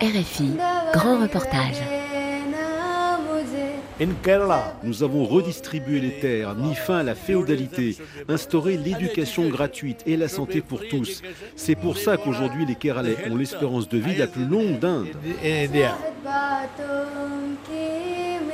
RFI, 0.00 0.56
grand 0.92 1.20
reportage. 1.20 1.76
Nous 4.82 5.02
avons 5.04 5.24
redistribué 5.24 6.00
les 6.00 6.18
terres, 6.18 6.56
mis 6.56 6.74
fin 6.74 6.98
à 6.98 7.02
la 7.04 7.14
féodalité, 7.14 7.96
instauré 8.28 8.76
l'éducation 8.76 9.48
gratuite 9.48 10.02
et 10.06 10.16
la 10.16 10.26
santé 10.26 10.60
pour 10.62 10.80
tous. 10.88 11.22
C'est 11.54 11.76
pour 11.76 11.98
ça 11.98 12.16
qu'aujourd'hui 12.16 12.66
les 12.66 12.74
Keralais 12.74 13.30
ont 13.30 13.36
l'espérance 13.36 13.88
de 13.88 13.98
vie 13.98 14.16
la 14.16 14.26
plus 14.26 14.44
longue 14.44 14.80
d'Inde. 14.80 15.08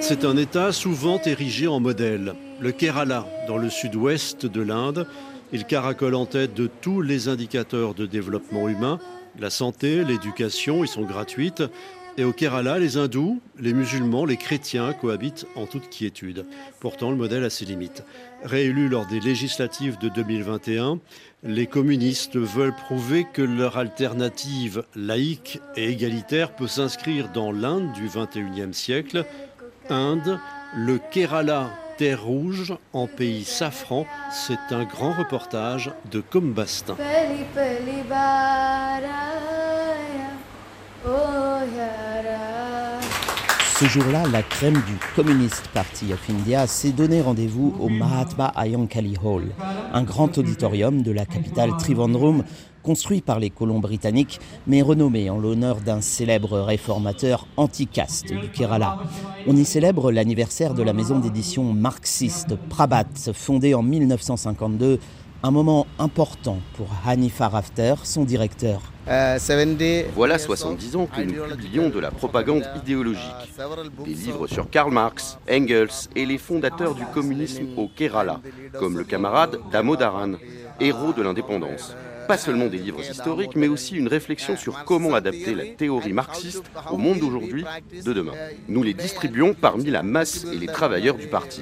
C'est 0.00 0.24
un 0.26 0.36
État 0.36 0.72
souvent 0.72 1.18
érigé 1.24 1.66
en 1.68 1.80
modèle. 1.80 2.34
Le 2.60 2.72
Kerala, 2.72 3.26
dans 3.48 3.56
le 3.56 3.70
sud-ouest 3.70 4.44
de 4.44 4.60
l'Inde, 4.62 5.06
il 5.52 5.64
caracole 5.64 6.14
en 6.14 6.26
tête 6.26 6.54
de 6.54 6.68
tous 6.80 7.02
les 7.02 7.28
indicateurs 7.28 7.94
de 7.94 8.06
développement 8.06 8.68
humain. 8.68 8.98
La 9.38 9.50
santé, 9.50 10.04
l'éducation 10.04 10.84
y 10.84 10.88
sont 10.88 11.02
gratuites. 11.02 11.62
Et 12.16 12.22
au 12.22 12.32
Kerala, 12.32 12.78
les 12.78 12.96
hindous, 12.96 13.40
les 13.58 13.72
musulmans, 13.72 14.24
les 14.24 14.36
chrétiens 14.36 14.92
cohabitent 14.92 15.46
en 15.56 15.66
toute 15.66 15.90
quiétude. 15.90 16.46
Pourtant, 16.78 17.10
le 17.10 17.16
modèle 17.16 17.42
a 17.42 17.50
ses 17.50 17.64
limites. 17.64 18.04
Réélus 18.44 18.88
lors 18.88 19.06
des 19.06 19.18
législatives 19.18 19.98
de 19.98 20.08
2021, 20.08 21.00
les 21.42 21.66
communistes 21.66 22.36
veulent 22.36 22.74
prouver 22.74 23.26
que 23.32 23.42
leur 23.42 23.78
alternative 23.78 24.84
laïque 24.94 25.60
et 25.74 25.90
égalitaire 25.90 26.54
peut 26.54 26.68
s'inscrire 26.68 27.30
dans 27.30 27.50
l'Inde 27.50 27.92
du 27.94 28.06
21e 28.06 28.72
siècle. 28.72 29.24
Inde, 29.90 30.38
le 30.76 30.98
Kerala, 31.10 31.70
terre 31.96 32.22
rouge 32.22 32.74
en 32.92 33.06
pays 33.06 33.44
safran, 33.44 34.06
c'est 34.30 34.74
un 34.74 34.84
grand 34.84 35.12
reportage 35.12 35.92
de 36.10 36.20
Combastin. 36.20 36.96
Ce 43.76 43.86
jour-là, 43.86 44.22
la 44.30 44.44
crème 44.44 44.74
du 44.86 44.96
Communist 45.16 45.66
Party 45.74 46.12
of 46.12 46.30
India 46.30 46.68
s'est 46.68 46.92
donné 46.92 47.20
rendez-vous 47.20 47.74
au 47.80 47.88
Mahatma 47.88 48.52
Ayankali 48.54 49.16
Hall, 49.20 49.46
un 49.92 50.04
grand 50.04 50.38
auditorium 50.38 51.02
de 51.02 51.10
la 51.10 51.26
capitale 51.26 51.76
Trivandrum, 51.76 52.44
construit 52.84 53.20
par 53.20 53.40
les 53.40 53.50
colons 53.50 53.80
britanniques, 53.80 54.38
mais 54.68 54.80
renommé 54.80 55.28
en 55.28 55.40
l'honneur 55.40 55.80
d'un 55.80 56.00
célèbre 56.00 56.60
réformateur 56.60 57.48
anti-caste 57.56 58.32
du 58.32 58.48
Kerala. 58.48 58.98
On 59.48 59.56
y 59.56 59.64
célèbre 59.64 60.12
l'anniversaire 60.12 60.74
de 60.74 60.84
la 60.84 60.92
maison 60.92 61.18
d'édition 61.18 61.72
marxiste 61.72 62.54
Prabhat, 62.68 63.32
fondée 63.32 63.74
en 63.74 63.82
1952 63.82 65.00
un 65.44 65.50
moment 65.50 65.86
important 65.98 66.58
pour 66.74 66.88
Hanifa 67.06 67.48
Rafter, 67.48 67.96
son 68.02 68.24
directeur. 68.24 68.80
Voilà 70.14 70.38
70 70.38 70.96
ans 70.96 71.06
que 71.06 71.20
nous 71.20 71.34
publions 71.34 71.90
de 71.90 72.00
la 72.00 72.10
propagande 72.10 72.64
idéologique. 72.82 73.52
Des 74.06 74.14
livres 74.14 74.46
sur 74.46 74.70
Karl 74.70 74.90
Marx, 74.90 75.38
Engels 75.50 76.08
et 76.16 76.24
les 76.24 76.38
fondateurs 76.38 76.94
du 76.94 77.04
communisme 77.12 77.66
au 77.76 77.88
Kerala, 77.88 78.40
comme 78.78 78.96
le 78.96 79.04
camarade 79.04 79.58
Damodaran, 79.70 80.32
héros 80.80 81.12
de 81.12 81.20
l'indépendance. 81.20 81.94
Pas 82.26 82.38
seulement 82.38 82.68
des 82.68 82.78
livres 82.78 83.02
historiques, 83.02 83.54
mais 83.54 83.68
aussi 83.68 83.96
une 83.96 84.08
réflexion 84.08 84.56
sur 84.56 84.84
comment 84.84 85.12
adapter 85.12 85.54
la 85.54 85.66
théorie 85.66 86.14
marxiste 86.14 86.64
au 86.90 86.96
monde 86.96 87.18
d'aujourd'hui, 87.18 87.66
de 88.02 88.12
demain. 88.14 88.32
Nous 88.66 88.82
les 88.82 88.94
distribuons 88.94 89.52
parmi 89.52 89.90
la 89.90 90.02
masse 90.02 90.46
et 90.50 90.56
les 90.56 90.68
travailleurs 90.68 91.16
du 91.16 91.26
parti. 91.26 91.60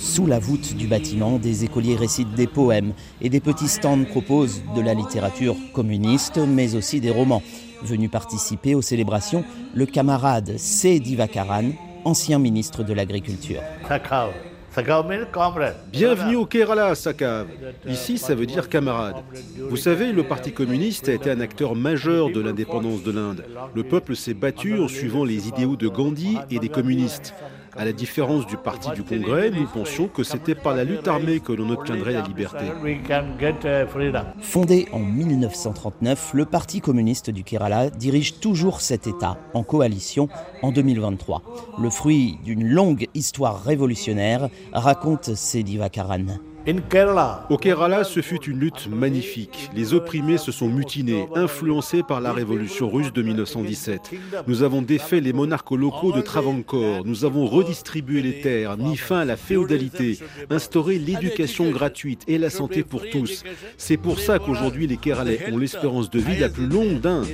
Sous 0.00 0.26
la 0.26 0.38
voûte 0.38 0.74
du 0.74 0.86
bâtiment, 0.86 1.38
des 1.38 1.64
écoliers 1.64 1.94
récitent 1.94 2.34
des 2.34 2.46
poèmes 2.46 2.94
et 3.20 3.28
des 3.28 3.38
petits 3.38 3.68
stands 3.68 4.02
proposent 4.04 4.62
de 4.74 4.80
la 4.80 4.94
littérature 4.94 5.54
communiste, 5.74 6.38
mais 6.38 6.74
aussi 6.74 7.02
des 7.02 7.10
romans. 7.10 7.42
Venu 7.82 8.08
participer 8.08 8.74
aux 8.74 8.80
célébrations, 8.80 9.44
le 9.74 9.84
camarade 9.84 10.56
C. 10.56 11.00
Divakaran, 11.00 11.72
ancien 12.06 12.38
ministre 12.38 12.82
de 12.82 12.94
l'Agriculture. 12.94 13.60
Bienvenue 15.92 16.36
au 16.36 16.46
Kerala, 16.46 16.94
Sakav. 16.94 17.48
Ici, 17.86 18.16
ça 18.16 18.34
veut 18.34 18.46
dire 18.46 18.70
camarade. 18.70 19.16
Vous 19.68 19.76
savez, 19.76 20.12
le 20.12 20.22
Parti 20.22 20.52
communiste 20.52 21.10
a 21.10 21.12
été 21.12 21.30
un 21.30 21.40
acteur 21.40 21.74
majeur 21.74 22.30
de 22.30 22.40
l'indépendance 22.40 23.02
de 23.02 23.10
l'Inde. 23.10 23.44
Le 23.74 23.82
peuple 23.82 24.16
s'est 24.16 24.32
battu 24.32 24.80
en 24.80 24.88
suivant 24.88 25.24
les 25.24 25.46
idéaux 25.46 25.76
de 25.76 25.88
Gandhi 25.88 26.38
et 26.50 26.58
des 26.58 26.70
communistes. 26.70 27.34
À 27.80 27.86
la 27.86 27.92
différence 27.94 28.46
du 28.46 28.58
parti 28.58 28.90
du 28.90 29.02
Congrès, 29.02 29.50
nous 29.50 29.66
pensions 29.66 30.06
que 30.06 30.22
c'était 30.22 30.54
par 30.54 30.76
la 30.76 30.84
lutte 30.84 31.08
armée 31.08 31.40
que 31.40 31.50
l'on 31.50 31.70
obtiendrait 31.70 32.12
la 32.12 32.20
liberté. 32.20 32.66
Fondé 34.42 34.86
en 34.92 34.98
1939, 34.98 36.32
le 36.34 36.44
Parti 36.44 36.82
communiste 36.82 37.30
du 37.30 37.42
Kerala 37.42 37.88
dirige 37.88 38.38
toujours 38.38 38.82
cet 38.82 39.06
État 39.06 39.38
en 39.54 39.62
coalition 39.62 40.28
en 40.60 40.72
2023. 40.72 41.40
Le 41.80 41.88
fruit 41.88 42.36
d'une 42.44 42.68
longue 42.68 43.08
histoire 43.14 43.64
révolutionnaire, 43.64 44.50
raconte 44.74 45.34
Sediva 45.34 45.88
Karan. 45.88 46.26
Au 47.48 47.56
Kerala, 47.56 48.04
ce 48.04 48.20
fut 48.20 48.44
une 48.44 48.60
lutte 48.60 48.88
magnifique. 48.88 49.70
Les 49.74 49.94
opprimés 49.94 50.36
se 50.36 50.52
sont 50.52 50.68
mutinés, 50.68 51.26
influencés 51.34 52.02
par 52.02 52.20
la 52.20 52.32
révolution 52.32 52.90
russe 52.90 53.12
de 53.12 53.22
1917. 53.22 54.10
Nous 54.46 54.62
avons 54.62 54.82
défait 54.82 55.20
les 55.20 55.32
monarques 55.32 55.70
locaux 55.70 56.12
de 56.12 56.20
Travancore, 56.20 57.04
nous 57.04 57.24
avons 57.24 57.46
redistribué 57.46 58.20
les 58.20 58.40
terres, 58.40 58.76
mis 58.76 58.96
fin 58.96 59.20
à 59.20 59.24
la 59.24 59.36
féodalité, 59.36 60.18
instauré 60.50 60.98
l'éducation 60.98 61.70
gratuite 61.70 62.24
et 62.28 62.38
la 62.38 62.50
santé 62.50 62.82
pour 62.82 63.08
tous. 63.08 63.42
C'est 63.78 63.96
pour 63.96 64.20
ça 64.20 64.38
qu'aujourd'hui 64.38 64.86
les 64.86 64.98
Keralais 64.98 65.50
ont 65.52 65.58
l'espérance 65.58 66.10
de 66.10 66.18
vie 66.18 66.38
la 66.38 66.50
plus 66.50 66.66
longue 66.66 67.00
d'Inde. 67.00 67.26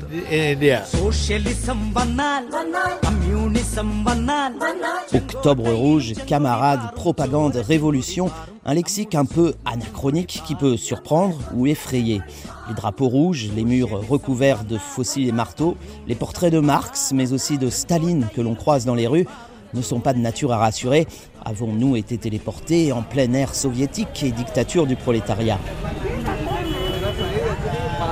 Octobre 5.13 5.73
rouge, 5.73 6.13
camarades, 6.27 6.93
propagande, 6.95 7.57
révolution, 7.57 8.31
un 8.67 8.75
lexique 8.75 9.15
un 9.15 9.25
peu 9.25 9.55
anachronique 9.65 10.43
qui 10.45 10.57
peut 10.57 10.77
surprendre 10.77 11.39
ou 11.55 11.67
effrayer. 11.67 12.21
Les 12.69 12.75
drapeaux 12.75 13.09
rouges, 13.09 13.49
les 13.55 13.65
murs 13.65 14.09
recouverts 14.09 14.65
de 14.65 14.77
fossiles 14.77 15.29
et 15.29 15.33
marteaux, 15.33 15.77
les 16.09 16.17
portraits 16.17 16.53
de 16.53 16.59
Marx, 16.59 17.13
mais 17.15 17.33
aussi 17.33 17.59
de 17.59 17.71
Staline 17.71 18.27
que 18.35 18.41
l'on 18.41 18.57
croise 18.57 18.85
dans 18.85 18.97
les 18.97 19.07
rues, 19.07 19.27
ne 19.73 19.83
sont 19.83 20.01
pas 20.01 20.13
de 20.13 20.19
nature 20.19 20.53
à 20.53 20.59
rassurer. 20.59 21.07
Avons-nous 21.45 21.95
été 21.95 22.19
téléportés 22.19 22.91
en 22.91 23.03
plein 23.03 23.33
air 23.35 23.55
soviétique 23.55 24.25
et 24.25 24.33
dictature 24.33 24.87
du 24.87 24.97
prolétariat? 24.97 25.61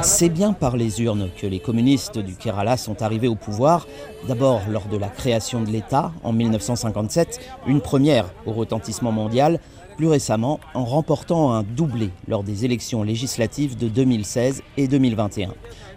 C'est 0.04 0.28
bien 0.28 0.52
par 0.52 0.76
les 0.76 1.00
urnes 1.00 1.30
que 1.34 1.46
les 1.46 1.60
communistes 1.60 2.18
du 2.18 2.34
Kerala 2.34 2.76
sont 2.76 3.00
arrivés 3.02 3.26
au 3.26 3.36
pouvoir, 3.36 3.86
d'abord 4.28 4.60
lors 4.68 4.84
de 4.86 4.98
la 4.98 5.08
création 5.08 5.62
de 5.62 5.70
l'État 5.70 6.12
en 6.22 6.32
1957, 6.32 7.40
une 7.66 7.80
première 7.80 8.26
au 8.44 8.52
retentissement 8.52 9.12
mondial, 9.12 9.60
plus 9.96 10.06
récemment 10.06 10.60
en 10.74 10.84
remportant 10.84 11.52
un 11.52 11.62
doublé 11.62 12.10
lors 12.28 12.42
des 12.42 12.66
élections 12.66 13.02
législatives 13.02 13.78
de 13.78 13.88
2016 13.88 14.62
et 14.76 14.88
2021. 14.88 15.54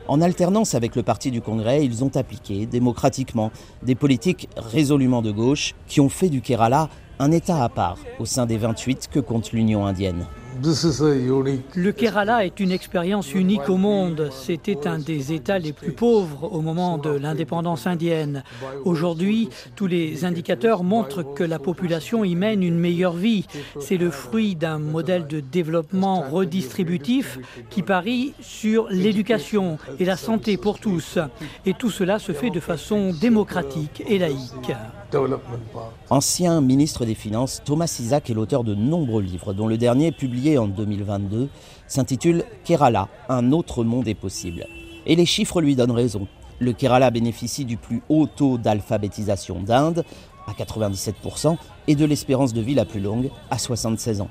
En 0.07 0.21
alternance 0.21 0.73
avec 0.73 0.95
le 0.95 1.03
Parti 1.03 1.29
du 1.29 1.41
Congrès, 1.41 1.83
ils 1.83 2.05
ont 2.05 2.15
appliqué 2.15 2.65
démocratiquement 2.65 3.51
des 3.83 3.95
politiques 3.95 4.47
résolument 4.55 5.21
de 5.21 5.31
gauche 5.31 5.75
qui 5.85 5.99
ont 5.99 6.09
fait 6.09 6.29
du 6.29 6.39
Kerala 6.41 6.87
un 7.19 7.31
État 7.31 7.61
à 7.61 7.67
part 7.67 7.97
au 8.19 8.25
sein 8.25 8.45
des 8.45 8.57
28 8.57 9.09
que 9.11 9.19
compte 9.19 9.51
l'Union 9.51 9.85
indienne. 9.85 10.25
Le 10.63 11.91
Kerala 11.91 12.45
est 12.45 12.59
une 12.59 12.71
expérience 12.71 13.33
unique 13.33 13.69
au 13.69 13.77
monde. 13.77 14.29
C'était 14.31 14.87
un 14.87 14.97
des 14.97 15.33
États 15.33 15.59
les 15.59 15.73
plus 15.73 15.91
pauvres 15.91 16.51
au 16.51 16.61
moment 16.61 16.97
de 16.97 17.09
l'indépendance 17.09 17.85
indienne. 17.85 18.43
Aujourd'hui, 18.83 19.49
tous 19.75 19.87
les 19.87 20.25
indicateurs 20.25 20.83
montrent 20.83 21.23
que 21.23 21.43
la 21.43 21.59
population 21.59 22.23
y 22.23 22.35
mène 22.35 22.63
une 22.63 22.79
meilleure 22.79 23.15
vie. 23.15 23.45
C'est 23.79 23.97
le 23.97 24.09
fruit 24.09 24.55
d'un 24.55 24.79
modèle 24.79 25.27
de 25.27 25.39
développement 25.39 26.21
redistributif 26.21 27.39
qui 27.69 27.83
parie 27.83 28.33
sur 28.41 28.87
l'éducation 28.89 29.77
et 29.99 30.05
la 30.05 30.17
santé 30.17 30.57
pour 30.57 30.79
tous. 30.79 31.19
Et 31.65 31.73
tout 31.73 31.91
cela 31.91 32.19
se 32.19 32.31
fait 32.31 32.49
de 32.49 32.59
façon 32.59 33.13
démocratique 33.13 34.03
et 34.07 34.17
laïque. 34.17 34.71
Ancien 36.09 36.61
ministre 36.61 37.05
des 37.05 37.15
Finances, 37.15 37.61
Thomas 37.63 37.97
Isaac 37.99 38.29
est 38.29 38.33
l'auteur 38.33 38.63
de 38.63 38.75
nombreux 38.75 39.21
livres, 39.21 39.53
dont 39.53 39.67
le 39.67 39.77
dernier, 39.77 40.11
publié 40.11 40.57
en 40.57 40.67
2022, 40.67 41.49
s'intitule 41.87 42.43
Kerala, 42.65 43.07
un 43.29 43.51
autre 43.51 43.83
monde 43.83 44.07
est 44.07 44.15
possible. 44.15 44.65
Et 45.05 45.15
les 45.15 45.25
chiffres 45.25 45.61
lui 45.61 45.75
donnent 45.75 45.91
raison. 45.91 46.27
Le 46.59 46.73
Kerala 46.73 47.11
bénéficie 47.11 47.65
du 47.65 47.77
plus 47.77 48.01
haut 48.09 48.27
taux 48.27 48.57
d'alphabétisation 48.57 49.61
d'Inde, 49.61 50.03
à 50.47 50.51
97%, 50.51 51.57
et 51.87 51.95
de 51.95 52.05
l'espérance 52.05 52.53
de 52.53 52.61
vie 52.61 52.75
la 52.75 52.85
plus 52.85 52.99
longue 52.99 53.29
à 53.49 53.57
76 53.57 54.21
ans. 54.21 54.29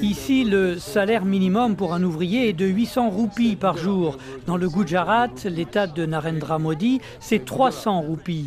Ici, 0.00 0.44
le 0.44 0.78
salaire 0.78 1.24
minimum 1.24 1.74
pour 1.74 1.94
un 1.94 2.02
ouvrier 2.02 2.50
est 2.50 2.52
de 2.52 2.66
800 2.66 3.10
roupies 3.10 3.56
par 3.56 3.76
jour. 3.76 4.18
Dans 4.46 4.56
le 4.56 4.68
Gujarat, 4.68 5.30
l'état 5.46 5.86
de 5.86 6.06
Narendra 6.06 6.58
Modi, 6.58 7.00
c'est 7.18 7.44
300 7.44 8.02
roupies. 8.02 8.46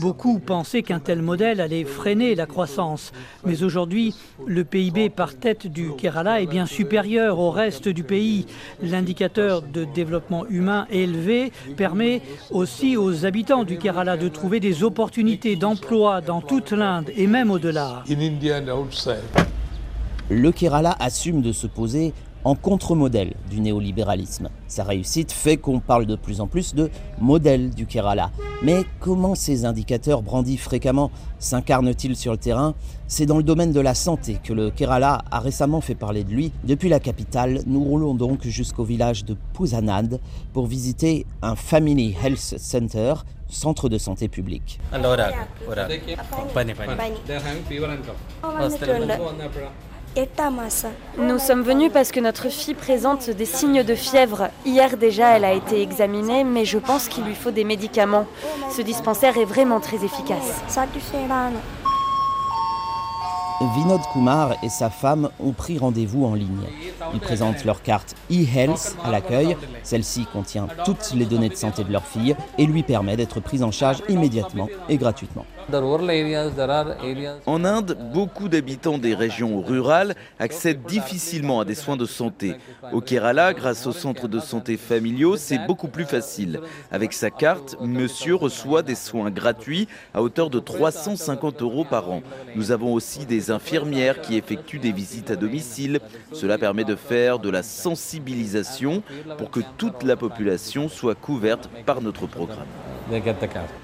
Beaucoup 0.00 0.40
pensaient 0.40 0.82
qu'un 0.82 0.98
tel 0.98 1.22
modèle 1.22 1.60
allait 1.60 1.84
freiner 1.84 2.34
la 2.34 2.46
croissance. 2.46 3.12
Mais 3.44 3.62
aujourd'hui, 3.62 4.14
le 4.46 4.64
PIB 4.64 5.10
par 5.10 5.34
tête 5.34 5.66
du 5.66 5.94
Kerala 5.96 6.40
est 6.40 6.46
bien 6.46 6.66
supérieur 6.66 7.38
au 7.38 7.50
reste 7.50 7.88
du 7.88 8.02
pays. 8.02 8.46
L'indicateur 8.82 9.62
de 9.62 9.84
développement 9.84 10.44
humain 10.48 10.86
élevé 10.90 11.52
permet 11.76 12.22
aussi 12.50 12.96
aux 12.96 13.26
habitants 13.26 13.64
du 13.64 13.78
Kerala 13.78 14.16
de 14.16 14.28
trouver 14.28 14.58
des 14.58 14.82
opportunités 14.82 15.54
d'emploi 15.54 16.20
dans 16.20 16.40
toute 16.40 16.72
l'Inde 16.72 17.10
même 17.30 17.50
au-delà. 17.50 18.02
Le 20.28 20.52
Kerala 20.52 20.96
assume 21.00 21.42
de 21.42 21.52
se 21.52 21.66
poser 21.66 22.12
en 22.44 22.54
contre-modèle 22.54 23.34
du 23.50 23.60
néolibéralisme. 23.60 24.48
Sa 24.68 24.84
réussite 24.84 25.32
fait 25.32 25.56
qu'on 25.56 25.80
parle 25.80 26.06
de 26.06 26.16
plus 26.16 26.40
en 26.40 26.46
plus 26.46 26.74
de 26.74 26.90
modèle 27.20 27.70
du 27.70 27.86
Kerala. 27.86 28.30
Mais 28.62 28.84
comment 29.00 29.34
ces 29.34 29.64
indicateurs 29.64 30.22
brandis 30.22 30.56
fréquemment? 30.56 31.10
S'incarnent-ils 31.38 32.16
sur 32.16 32.32
le 32.32 32.38
terrain? 32.38 32.74
C'est 33.06 33.26
dans 33.26 33.36
le 33.36 33.42
domaine 33.42 33.72
de 33.72 33.80
la 33.80 33.94
santé 33.94 34.38
que 34.42 34.52
le 34.52 34.70
Kerala 34.70 35.22
a 35.30 35.40
récemment 35.40 35.80
fait 35.80 35.94
parler 35.94 36.24
de 36.24 36.30
lui. 36.30 36.52
Depuis 36.64 36.88
la 36.88 37.00
capitale, 37.00 37.62
nous 37.66 37.82
roulons 37.82 38.14
donc 38.14 38.46
jusqu'au 38.46 38.84
village 38.84 39.24
de 39.24 39.36
Pusanad 39.54 40.20
pour 40.52 40.66
visiter 40.66 41.26
un 41.42 41.56
Family 41.56 42.14
Health 42.22 42.56
Center, 42.58 43.14
centre 43.48 43.88
de 43.88 43.98
santé 43.98 44.28
public. 44.28 44.78
Nous 51.18 51.38
sommes 51.38 51.62
venus 51.62 51.90
parce 51.92 52.10
que 52.10 52.20
notre 52.20 52.48
fille 52.48 52.74
présente 52.74 53.30
des 53.30 53.44
signes 53.44 53.84
de 53.84 53.94
fièvre. 53.94 54.48
Hier 54.66 54.96
déjà, 54.96 55.36
elle 55.36 55.44
a 55.44 55.52
été 55.52 55.82
examinée, 55.82 56.42
mais 56.42 56.64
je 56.64 56.78
pense 56.78 57.08
qu'il 57.08 57.24
lui 57.24 57.34
faut 57.34 57.52
des 57.52 57.64
médicaments. 57.64 58.26
Ce 58.70 58.82
dispensaire 58.82 59.38
est 59.38 59.44
vraiment 59.44 59.80
très 59.80 60.04
efficace. 60.04 60.62
Vinod 63.60 64.00
Kumar 64.12 64.56
et 64.62 64.70
sa 64.70 64.88
femme 64.88 65.28
ont 65.38 65.52
pris 65.52 65.78
rendez-vous 65.78 66.24
en 66.24 66.34
ligne. 66.34 66.66
Ils 67.12 67.20
présentent 67.20 67.64
leur 67.64 67.82
carte 67.82 68.14
e-health 68.30 68.96
à 69.04 69.10
l'accueil. 69.10 69.56
Celle-ci 69.82 70.26
contient 70.32 70.66
toutes 70.84 71.12
les 71.14 71.26
données 71.26 71.50
de 71.50 71.54
santé 71.54 71.84
de 71.84 71.92
leur 71.92 72.04
fille 72.04 72.34
et 72.56 72.64
lui 72.64 72.82
permet 72.82 73.16
d'être 73.16 73.40
prise 73.40 73.62
en 73.62 73.70
charge 73.70 74.02
immédiatement 74.08 74.68
et 74.88 74.96
gratuitement. 74.96 75.44
En 77.46 77.64
Inde, 77.64 77.96
beaucoup 78.12 78.48
d'habitants 78.48 78.98
des 78.98 79.14
régions 79.14 79.60
rurales 79.60 80.14
accèdent 80.38 80.82
difficilement 80.82 81.60
à 81.60 81.64
des 81.64 81.74
soins 81.74 81.96
de 81.96 82.06
santé. 82.06 82.56
Au 82.92 83.00
Kerala, 83.00 83.54
grâce 83.54 83.86
aux 83.86 83.92
centres 83.92 84.28
de 84.28 84.40
santé 84.40 84.76
familiaux, 84.76 85.36
c'est 85.36 85.64
beaucoup 85.66 85.88
plus 85.88 86.04
facile. 86.04 86.60
Avec 86.90 87.12
sa 87.12 87.30
carte, 87.30 87.76
monsieur 87.80 88.34
reçoit 88.34 88.82
des 88.82 88.94
soins 88.94 89.30
gratuits 89.30 89.86
à 90.14 90.22
hauteur 90.22 90.50
de 90.50 90.58
350 90.58 91.62
euros 91.62 91.84
par 91.84 92.10
an. 92.10 92.22
Nous 92.56 92.72
avons 92.72 92.92
aussi 92.92 93.26
des 93.26 93.50
infirmières 93.50 94.20
qui 94.20 94.36
effectuent 94.36 94.78
des 94.78 94.92
visites 94.92 95.30
à 95.30 95.36
domicile. 95.36 96.00
Cela 96.32 96.58
permet 96.58 96.84
de 96.84 96.96
faire 96.96 97.38
de 97.38 97.50
la 97.50 97.62
sensibilisation 97.62 99.02
pour 99.38 99.50
que 99.50 99.60
toute 99.78 100.02
la 100.02 100.16
population 100.16 100.88
soit 100.88 101.14
couverte 101.14 101.70
par 101.86 102.00
notre 102.00 102.26
programme. 102.26 102.66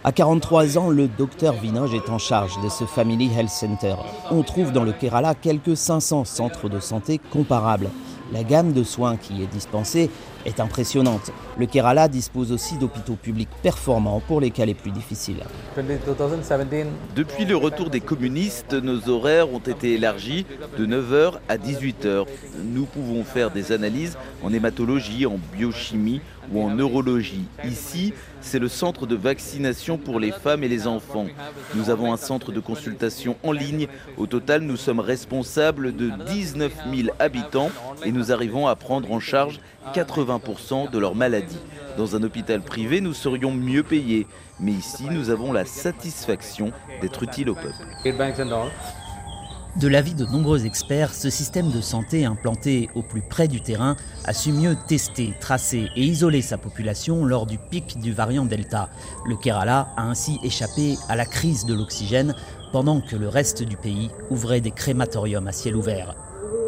À 0.05 0.13
43 0.13 0.79
ans, 0.79 0.89
le 0.89 1.09
docteur 1.09 1.55
Est 1.77 2.09
en 2.09 2.17
charge 2.17 2.59
de 2.63 2.71
ce 2.71 2.85
Family 2.85 3.31
Health 3.39 3.51
Center. 3.51 3.97
On 4.31 4.43
trouve 4.43 4.73
dans 4.73 4.83
le 4.83 4.93
Kerala 4.93 5.35
quelques 5.35 5.77
500 5.77 6.25
centres 6.25 6.71
de 6.71 6.81
santé 6.81 7.21
comparables. 7.31 7.91
La 8.33 8.45
gamme 8.45 8.73
de 8.73 8.83
soins 8.83 9.17
qui 9.17 9.43
est 9.43 9.47
dispensée 9.47 10.11
est 10.47 10.59
impressionnante. 10.59 11.31
Le 11.59 11.67
Kerala 11.67 12.09
dispose 12.09 12.51
aussi 12.51 12.79
d'hôpitaux 12.79 13.15
publics 13.15 13.51
performants 13.63 14.21
pour 14.27 14.41
les 14.41 14.51
cas 14.51 14.65
les 14.65 14.75
plus 14.75 14.91
difficiles. 14.91 15.45
Depuis 17.15 17.45
le 17.45 17.57
retour 17.57 17.91
des 17.91 18.01
communistes, 18.01 18.73
nos 18.73 19.09
horaires 19.09 19.53
ont 19.53 19.59
été 19.59 19.95
élargis 19.95 20.47
de 20.79 20.87
9h 20.87 21.35
à 21.49 21.59
18h. 21.59 22.25
Nous 22.65 22.87
pouvons 22.87 23.23
faire 23.23 23.51
des 23.51 23.71
analyses 23.71 24.17
en 24.43 24.53
hématologie, 24.53 25.27
en 25.27 25.39
biochimie 25.57 26.23
ou 26.53 26.63
en 26.63 26.71
neurologie. 26.71 27.45
Ici, 27.65 28.15
c'est 28.47 28.59
le 28.61 28.69
centre 28.69 29.07
de 29.07 29.17
vaccination 29.17 29.99
pour 29.99 30.21
les 30.21 30.31
femmes 30.31 30.63
et 30.63 30.69
les 30.69 30.87
enfants. 30.87 31.27
Nous 31.75 31.91
avons 31.91 32.13
un 32.13 32.17
centre 32.17 32.53
de 32.53 32.61
consultation 32.61 33.37
en 33.43 33.51
ligne. 33.51 33.89
Au 34.17 34.27
total, 34.27 34.63
nous 34.63 34.77
sommes 34.77 35.01
responsables 35.01 35.95
de 35.95 36.11
19 36.29 36.73
000 36.95 37.09
habitants 37.19 37.71
et 38.05 38.13
nous 38.13 38.31
arrivons 38.31 38.69
à 38.69 38.77
prendre 38.77 39.11
en 39.11 39.21
charge 39.21 39.59
80% 39.95 40.91
de 40.91 40.99
leurs 40.99 41.17
maladies. 41.17 41.59
Dans 41.99 42.15
un 42.15 42.23
hôpital 42.23 42.61
privé, 42.63 43.01
nous 43.01 43.15
serions 43.15 43.53
mieux 43.53 43.83
payés. 43.83 44.27
Mais 44.61 44.73
ici, 44.73 45.05
nous 45.11 45.31
avons 45.31 45.53
la 45.53 45.65
satisfaction 45.65 46.71
d'être 47.03 47.25
utiles 47.25 47.51
au 47.51 47.55
peuple. 47.55 47.75
De 49.81 49.89
l'avis 49.89 50.15
de 50.15 50.25
nombreux 50.25 50.65
experts, 50.65 51.13
ce 51.13 51.29
système 51.29 51.71
de 51.71 51.83
santé 51.83 52.25
implanté 52.25 52.89
au 52.95 53.03
plus 53.03 53.21
près 53.21 53.47
du 53.47 53.61
terrain 53.61 53.95
a 54.25 54.33
su 54.33 54.51
mieux 54.51 54.75
tester, 54.89 55.35
tracer 55.39 55.91
et 55.95 56.03
isoler 56.03 56.41
sa 56.41 56.57
population 56.57 57.27
lors 57.27 57.45
du 57.45 57.59
pic 57.59 57.99
du 58.01 58.15
variant 58.15 58.47
Delta. 58.47 58.89
Le 59.27 59.37
Kerala 59.37 59.89
a 59.99 60.05
ainsi 60.05 60.39
échappé 60.43 60.97
à 61.11 61.17
la 61.17 61.27
crise 61.27 61.67
de 61.67 61.75
l'oxygène 61.75 62.35
pendant 62.73 63.03
que 63.03 63.17
le 63.17 63.29
reste 63.29 63.63
du 63.65 63.77
pays 63.77 64.11
ouvrait 64.31 64.63
des 64.63 64.71
crématoriums 64.71 65.47
à 65.47 65.53
ciel 65.53 65.77
ouvert. 65.77 66.17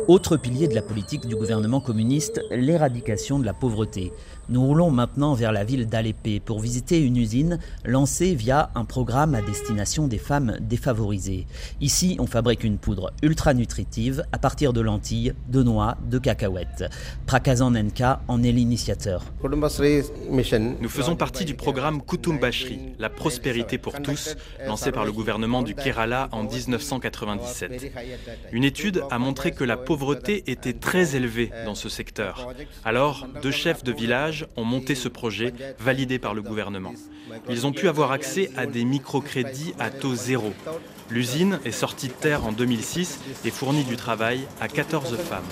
Autre 0.06 0.36
pilier 0.36 0.68
de 0.68 0.74
la 0.74 0.82
politique 0.82 1.26
du 1.26 1.34
gouvernement 1.34 1.80
communiste, 1.80 2.42
l'éradication 2.50 3.38
de 3.38 3.46
la 3.46 3.54
pauvreté. 3.54 4.12
Nous 4.50 4.64
roulons 4.64 4.90
maintenant 4.90 5.34
vers 5.34 5.52
la 5.52 5.62
ville 5.62 5.86
d'Alépé 5.86 6.40
pour 6.40 6.58
visiter 6.60 7.02
une 7.02 7.18
usine 7.18 7.58
lancée 7.84 8.34
via 8.34 8.70
un 8.74 8.86
programme 8.86 9.34
à 9.34 9.42
destination 9.42 10.08
des 10.08 10.16
femmes 10.16 10.56
défavorisées. 10.60 11.46
Ici, 11.82 12.16
on 12.18 12.26
fabrique 12.26 12.64
une 12.64 12.78
poudre 12.78 13.12
ultra 13.22 13.52
nutritive 13.52 14.24
à 14.32 14.38
partir 14.38 14.72
de 14.72 14.80
lentilles, 14.80 15.34
de 15.48 15.62
noix, 15.62 15.98
de 16.08 16.18
cacahuètes. 16.18 16.84
Prakazan 17.26 17.72
Nenka 17.72 18.22
en 18.26 18.42
est 18.42 18.52
l'initiateur. 18.52 19.22
Nous 19.44 20.88
faisons 20.88 21.14
partie 21.14 21.44
du 21.44 21.54
programme 21.54 22.00
Kutumbashri, 22.00 22.80
la 22.98 23.10
prospérité 23.10 23.76
pour 23.76 24.00
tous, 24.00 24.34
lancé 24.66 24.92
par 24.92 25.04
le 25.04 25.12
gouvernement 25.12 25.60
du 25.60 25.74
Kerala 25.74 26.30
en 26.32 26.44
1997. 26.44 27.92
Une 28.52 28.64
étude 28.64 29.02
a 29.10 29.18
montré 29.18 29.52
que 29.52 29.64
la 29.64 29.76
pauvreté 29.76 30.50
était 30.50 30.72
très 30.72 31.16
élevée 31.16 31.50
dans 31.66 31.74
ce 31.74 31.90
secteur. 31.90 32.48
Alors, 32.86 33.26
deux 33.42 33.50
chefs 33.50 33.84
de 33.84 33.92
village 33.92 34.37
ont 34.56 34.64
monté 34.64 34.94
ce 34.94 35.08
projet 35.08 35.52
validé 35.78 36.18
par 36.18 36.34
le 36.34 36.42
gouvernement. 36.42 36.92
Ils 37.48 37.66
ont 37.66 37.72
pu 37.72 37.88
avoir 37.88 38.12
accès 38.12 38.50
à 38.56 38.66
des 38.66 38.84
microcrédits 38.84 39.74
à 39.78 39.90
taux 39.90 40.14
zéro. 40.14 40.52
L'usine 41.10 41.58
est 41.64 41.72
sortie 41.72 42.08
de 42.08 42.12
terre 42.12 42.44
en 42.44 42.52
2006 42.52 43.20
et 43.44 43.50
fournit 43.50 43.84
du 43.84 43.96
travail 43.96 44.40
à 44.60 44.68
14 44.68 45.16
femmes. 45.16 45.44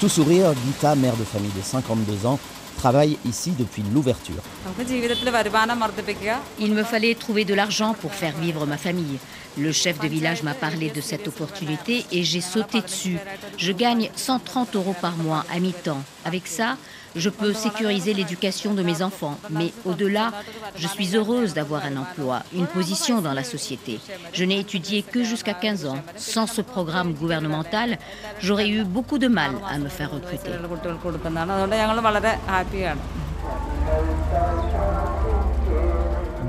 Tout 0.00 0.08
sourire, 0.08 0.52
Gita, 0.64 0.94
mère 0.94 1.16
de 1.16 1.24
famille 1.24 1.50
de 1.56 1.62
52 1.62 2.26
ans, 2.26 2.38
travaille 2.78 3.18
ici 3.26 3.52
depuis 3.58 3.82
l'ouverture. 3.92 4.42
Il 6.60 6.72
me 6.74 6.84
fallait 6.84 7.14
trouver 7.14 7.44
de 7.44 7.54
l'argent 7.54 7.94
pour 8.00 8.14
faire 8.14 8.36
vivre 8.38 8.64
ma 8.66 8.78
famille. 8.78 9.18
Le 9.58 9.72
chef 9.72 9.98
de 9.98 10.06
village 10.06 10.44
m'a 10.44 10.54
parlé 10.54 10.88
de 10.90 11.00
cette 11.00 11.26
opportunité 11.26 12.04
et 12.12 12.22
j'ai 12.22 12.40
sauté 12.40 12.80
dessus. 12.80 13.18
Je 13.56 13.72
gagne 13.72 14.08
130 14.14 14.76
euros 14.76 14.94
par 15.00 15.16
mois 15.16 15.44
à 15.52 15.58
mi-temps. 15.58 16.02
Avec 16.24 16.46
ça, 16.46 16.76
je 17.16 17.30
peux 17.30 17.52
sécuriser 17.52 18.14
l'éducation 18.14 18.74
de 18.74 18.82
mes 18.82 19.02
enfants. 19.02 19.38
Mais 19.50 19.72
au-delà, 19.84 20.32
je 20.76 20.86
suis 20.86 21.16
heureuse 21.16 21.54
d'avoir 21.54 21.84
un 21.84 21.96
emploi, 21.96 22.42
une 22.54 22.66
position 22.66 23.20
dans 23.20 23.32
la 23.32 23.44
société. 23.44 24.00
Je 24.32 24.44
n'ai 24.44 24.60
étudié 24.60 25.02
que 25.02 25.24
jusqu'à 25.24 25.54
15 25.54 25.86
ans. 25.86 26.02
Sans 26.16 26.46
ce 26.46 26.60
programme 26.60 27.14
gouvernemental, 27.14 27.98
j'aurais 28.40 28.68
eu 28.68 28.84
beaucoup 28.84 29.18
de 29.18 29.28
mal 29.28 29.52
à 29.68 29.78
me 29.78 29.88
faire 29.88 30.10
recruter. 30.10 30.50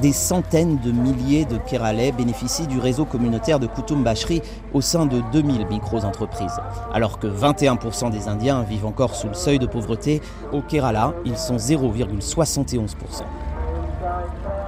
Des 0.01 0.13
centaines 0.13 0.79
de 0.79 0.94
milliers 0.94 1.44
de 1.44 1.58
Keralais 1.58 2.13
bénéficient 2.13 2.68
du 2.68 2.79
réseau 2.79 3.03
communautaire 3.03 3.60
de 3.60 3.68
Kutum 3.68 4.01
Bashri 4.01 4.41
au 4.74 4.79
sein 4.79 5.06
de 5.06 5.22
2000 5.34 5.68
micro-entreprises. 5.68 6.58
Alors 6.94 7.20
que 7.20 7.27
21% 7.27 8.10
des 8.10 8.29
Indiens 8.29 8.63
vivent 8.63 8.86
encore 8.86 9.13
sous 9.13 9.27
le 9.27 9.34
seuil 9.34 9.60
de 9.60 9.65
pauvreté, 9.65 10.22
au 10.53 10.62
Kerala, 10.62 11.13
ils 11.25 11.38
sont 11.38 11.58
0,71%. 11.58 12.88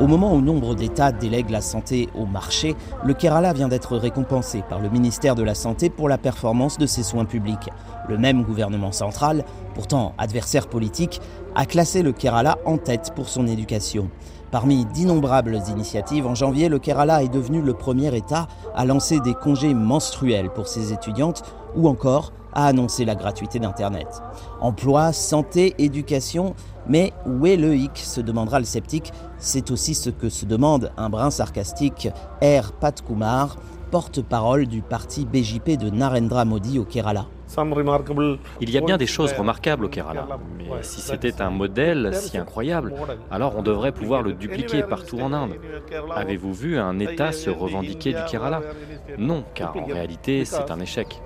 Au 0.02 0.08
moment 0.08 0.34
où 0.34 0.42
nombre 0.42 0.76
d'États 0.76 1.14
délèguent 1.14 1.52
la 1.52 1.62
santé 1.62 2.10
au 2.14 2.26
marché, 2.26 2.76
le 3.06 3.14
Kerala 3.14 3.54
vient 3.54 3.70
d'être 3.70 3.96
récompensé 3.96 4.64
par 4.68 4.80
le 4.80 4.90
ministère 4.90 5.36
de 5.36 5.44
la 5.44 5.56
Santé 5.56 5.90
pour 5.90 6.10
la 6.10 6.18
performance 6.18 6.78
de 6.78 6.86
ses 6.86 7.04
soins 7.04 7.26
publics. 7.26 7.70
Le 8.10 8.18
même 8.18 8.44
gouvernement 8.44 8.92
central, 8.92 9.46
pourtant 9.76 10.14
adversaire 10.18 10.68
politique, 10.68 11.22
a 11.56 11.66
classé 11.66 12.02
le 12.02 12.12
Kerala 12.12 12.58
en 12.66 12.78
tête 12.78 13.12
pour 13.16 13.30
son 13.30 13.48
éducation. 13.48 14.10
Parmi 14.52 14.84
d'innombrables 14.84 15.62
initiatives, 15.70 16.28
en 16.28 16.36
janvier, 16.36 16.68
le 16.68 16.78
Kerala 16.78 17.24
est 17.24 17.30
devenu 17.30 17.62
le 17.62 17.74
premier 17.74 18.14
État 18.14 18.48
à 18.76 18.86
lancer 18.86 19.22
des 19.22 19.34
congés 19.34 19.74
menstruels 19.74 20.50
pour 20.50 20.68
ses 20.68 20.92
étudiantes 20.92 21.44
ou 21.74 21.88
encore 21.88 22.34
à 22.52 22.68
annoncer 22.68 23.06
la 23.06 23.16
gratuité 23.16 23.60
d'Internet. 23.60 24.22
Emploi, 24.60 25.14
santé, 25.14 25.74
éducation, 25.78 26.54
mais 26.86 27.14
où 27.26 27.46
est 27.46 27.56
le 27.56 27.76
hic 27.76 27.98
se 27.98 28.20
demandera 28.20 28.60
le 28.60 28.66
sceptique. 28.66 29.14
C'est 29.38 29.72
aussi 29.72 29.96
ce 29.96 30.10
que 30.10 30.28
se 30.28 30.46
demande 30.46 30.92
un 30.98 31.10
brin 31.10 31.32
sarcastique 31.32 32.10
R. 32.42 32.74
Kumar, 33.08 33.56
porte-parole 33.90 34.68
du 34.68 34.82
parti 34.82 35.26
BJP 35.26 35.78
de 35.78 35.90
Narendra 35.90 36.44
Modi 36.44 36.78
au 36.78 36.84
Kerala. 36.84 37.28
Il 38.62 38.70
y 38.70 38.78
a 38.78 38.82
bien 38.82 38.98
des 38.98 39.08
choses 39.08 39.34
remarquables 39.34 39.86
au 39.86 39.90
Kerala, 39.90 40.28
mais 40.58 40.66
si 40.82 41.02
c'était 41.02 41.42
un 41.42 41.50
modèle 41.50 42.12
si 42.14 42.38
incroyable, 42.38 42.94
alors 43.30 43.56
on 43.58 43.62
devrait 43.62 43.92
pouvoir 43.92 44.22
le 44.22 44.34
dupliquer 44.34 44.84
partout 44.84 45.20
en 45.20 45.34
Inde. 45.34 45.56
Avez-vous 46.16 46.54
vu 46.54 46.78
un 46.78 47.00
État 47.00 47.32
se 47.32 47.50
revendiquer 47.50 48.14
du 48.14 48.24
Kerala 48.30 48.62
Non, 49.18 49.44
car 49.54 49.76
en 49.78 49.86
réalité 49.86 50.46
c'est 50.46 50.72
un 50.72 50.80
échec. 50.80 51.22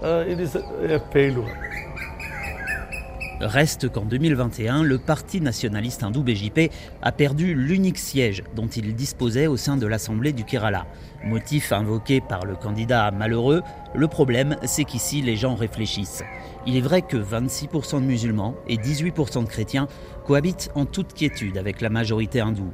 Reste 3.41 3.91
qu'en 3.91 4.05
2021, 4.05 4.83
le 4.83 4.97
Parti 4.97 5.41
nationaliste 5.41 6.03
hindou 6.03 6.23
BJP 6.23 6.71
a 7.01 7.11
perdu 7.11 7.53
l'unique 7.53 7.97
siège 7.97 8.43
dont 8.55 8.67
il 8.67 8.95
disposait 8.95 9.47
au 9.47 9.57
sein 9.57 9.75
de 9.75 9.85
l'Assemblée 9.85 10.31
du 10.31 10.45
Kerala. 10.45 10.85
Motif 11.25 11.73
invoqué 11.73 12.21
par 12.21 12.45
le 12.45 12.55
candidat 12.55 13.11
malheureux, 13.11 13.61
le 13.93 14.07
problème 14.07 14.55
c'est 14.63 14.85
qu'ici 14.85 15.21
les 15.21 15.35
gens 15.35 15.55
réfléchissent. 15.55 16.23
Il 16.65 16.77
est 16.77 16.81
vrai 16.81 17.01
que 17.01 17.17
26% 17.17 17.99
de 17.99 18.05
musulmans 18.05 18.55
et 18.69 18.77
18% 18.77 19.43
de 19.43 19.49
chrétiens 19.49 19.89
cohabitent 20.25 20.71
en 20.73 20.85
toute 20.85 21.13
quiétude 21.13 21.57
avec 21.57 21.81
la 21.81 21.89
majorité 21.89 22.39
hindoue. 22.39 22.71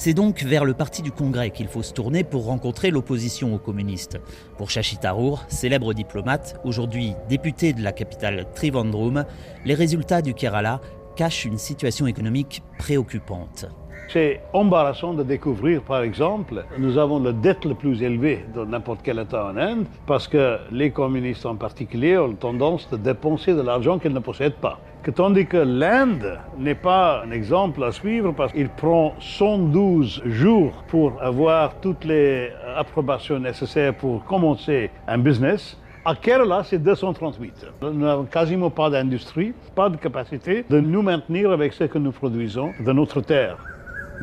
C'est 0.00 0.14
donc 0.14 0.44
vers 0.44 0.64
le 0.64 0.74
parti 0.74 1.02
du 1.02 1.10
Congrès 1.10 1.50
qu'il 1.50 1.66
faut 1.66 1.82
se 1.82 1.92
tourner 1.92 2.22
pour 2.22 2.44
rencontrer 2.44 2.92
l'opposition 2.92 3.52
aux 3.52 3.58
communistes. 3.58 4.16
Pour 4.56 4.70
Shashi 4.70 4.96
Tharoor, 4.96 5.44
célèbre 5.48 5.92
diplomate, 5.92 6.54
aujourd'hui 6.62 7.14
député 7.28 7.72
de 7.72 7.82
la 7.82 7.90
capitale 7.90 8.46
Trivandrum, 8.54 9.24
les 9.64 9.74
résultats 9.74 10.22
du 10.22 10.34
Kerala 10.34 10.80
cachent 11.16 11.46
une 11.46 11.58
situation 11.58 12.06
économique 12.06 12.62
préoccupante. 12.78 13.66
C'est 14.10 14.40
embarrassant 14.54 15.12
de 15.12 15.22
découvrir, 15.22 15.82
par 15.82 16.00
exemple, 16.00 16.64
nous 16.78 16.96
avons 16.96 17.22
la 17.22 17.32
dette 17.32 17.66
la 17.66 17.74
plus 17.74 18.02
élevée 18.02 18.42
de 18.54 18.64
n'importe 18.64 19.00
quel 19.02 19.18
État 19.18 19.44
en 19.44 19.56
Inde, 19.58 19.84
parce 20.06 20.26
que 20.26 20.56
les 20.72 20.90
communistes 20.90 21.44
en 21.44 21.56
particulier 21.56 22.16
ont 22.16 22.32
tendance 22.32 22.88
de 22.88 22.96
dépenser 22.96 23.52
de 23.52 23.60
l'argent 23.60 23.98
qu'ils 23.98 24.14
ne 24.14 24.20
possèdent 24.20 24.62
pas. 24.62 24.80
tandis 25.14 25.46
que 25.46 25.58
l'Inde 25.58 26.38
n'est 26.58 26.74
pas 26.74 27.22
un 27.22 27.30
exemple 27.32 27.84
à 27.84 27.92
suivre 27.92 28.32
parce 28.32 28.52
qu'il 28.52 28.70
prend 28.70 29.14
112 29.20 30.22
jours 30.24 30.72
pour 30.88 31.22
avoir 31.22 31.74
toutes 31.80 32.06
les 32.06 32.50
approbations 32.76 33.38
nécessaires 33.38 33.94
pour 33.94 34.24
commencer 34.24 34.90
un 35.06 35.18
business. 35.18 35.76
À 36.06 36.14
Kerala, 36.14 36.62
c'est 36.64 36.78
238. 36.78 37.66
Nous 37.82 37.92
n'avons 37.92 38.24
quasiment 38.24 38.70
pas 38.70 38.88
d'industrie, 38.88 39.52
pas 39.74 39.90
de 39.90 39.98
capacité 39.98 40.64
de 40.70 40.80
nous 40.80 41.02
maintenir 41.02 41.50
avec 41.50 41.74
ce 41.74 41.84
que 41.84 41.98
nous 41.98 42.12
produisons 42.12 42.72
de 42.80 42.92
notre 42.92 43.20
terre. 43.20 43.58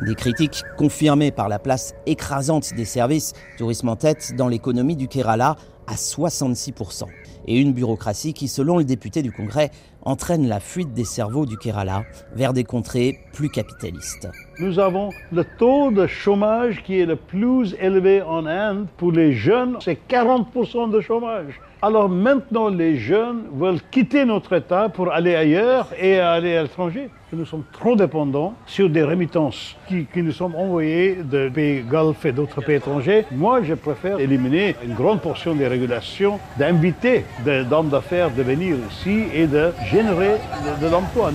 Des 0.02 0.14
critiques 0.14 0.62
confirmées 0.76 1.30
par 1.30 1.48
la 1.48 1.58
place 1.58 1.94
écrasante 2.04 2.74
des 2.74 2.84
services, 2.84 3.32
tourisme 3.56 3.88
en 3.88 3.96
tête 3.96 4.34
dans 4.36 4.46
l'économie 4.46 4.94
du 4.94 5.08
Kerala 5.08 5.56
à 5.86 5.94
66%. 5.94 7.04
Et 7.46 7.58
une 7.58 7.72
bureaucratie 7.72 8.34
qui, 8.34 8.46
selon 8.48 8.76
le 8.76 8.84
député 8.84 9.22
du 9.22 9.32
Congrès, 9.32 9.70
entraîne 10.06 10.48
la 10.48 10.60
fuite 10.60 10.94
des 10.94 11.04
cerveaux 11.04 11.44
du 11.44 11.58
Kerala 11.58 12.04
vers 12.34 12.52
des 12.52 12.64
contrées 12.64 13.18
plus 13.34 13.50
capitalistes. 13.50 14.28
Nous 14.58 14.78
avons 14.78 15.10
le 15.32 15.44
taux 15.58 15.90
de 15.90 16.06
chômage 16.06 16.82
qui 16.84 17.00
est 17.00 17.06
le 17.06 17.16
plus 17.16 17.76
élevé 17.78 18.22
en 18.22 18.46
Inde. 18.46 18.86
Pour 18.96 19.12
les 19.12 19.32
jeunes, 19.32 19.76
c'est 19.80 19.98
40% 20.08 20.90
de 20.90 21.00
chômage. 21.00 21.60
Alors 21.82 22.08
maintenant, 22.08 22.68
les 22.68 22.96
jeunes 22.96 23.42
veulent 23.52 23.82
quitter 23.90 24.24
notre 24.24 24.54
État 24.54 24.88
pour 24.88 25.12
aller 25.12 25.34
ailleurs 25.34 25.88
et 26.00 26.18
aller 26.18 26.56
à 26.56 26.62
l'étranger. 26.62 27.10
Nous 27.32 27.44
sommes 27.44 27.64
trop 27.72 27.96
dépendants 27.96 28.54
sur 28.66 28.88
des 28.88 29.02
remittances 29.02 29.76
qui, 29.88 30.06
nous 30.16 30.32
sont 30.32 30.54
envoyées 30.54 31.16
de 31.22 31.50
pays 31.50 31.82
golf 31.82 32.24
et 32.24 32.32
d'autres 32.32 32.62
pays 32.62 32.76
étrangers. 32.76 33.26
Moi, 33.30 33.62
je 33.62 33.74
préfère 33.74 34.18
éliminer 34.20 34.74
une 34.82 34.94
grande 34.94 35.20
portion 35.20 35.54
des 35.54 35.66
régulations, 35.66 36.38
d'inviter 36.56 37.24
des 37.44 37.64
hommes 37.70 37.88
d'affaires 37.88 38.30
de 38.30 38.42
venir 38.42 38.76
ici 38.90 39.24
et 39.34 39.46
de 39.46 39.72
de. 40.02 41.26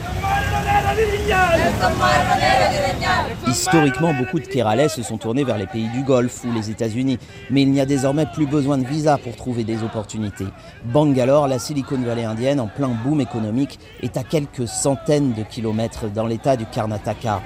Historiquement, 3.47 4.13
beaucoup 4.13 4.39
de 4.39 4.45
Kéralais 4.45 4.89
se 4.89 5.03
sont 5.03 5.17
tournés 5.17 5.43
vers 5.43 5.57
les 5.57 5.67
pays 5.67 5.87
du 5.89 6.03
Golfe 6.03 6.43
ou 6.45 6.51
les 6.53 6.69
États-Unis, 6.69 7.17
mais 7.49 7.63
il 7.63 7.71
n'y 7.71 7.81
a 7.81 7.85
désormais 7.85 8.25
plus 8.25 8.45
besoin 8.45 8.77
de 8.77 8.85
visa 8.85 9.17
pour 9.17 9.35
trouver 9.35 9.63
des 9.63 9.83
opportunités. 9.83 10.47
Bangalore, 10.85 11.47
la 11.47 11.59
Silicon 11.59 11.97
Valley 11.97 12.25
indienne, 12.25 12.59
en 12.59 12.67
plein 12.67 12.89
boom 12.89 13.21
économique, 13.21 13.79
est 14.01 14.17
à 14.17 14.23
quelques 14.23 14.67
centaines 14.67 15.33
de 15.33 15.43
kilomètres 15.43 16.05
dans 16.13 16.27
l'état 16.27 16.55
du 16.55 16.65
Karnataka. 16.65 17.41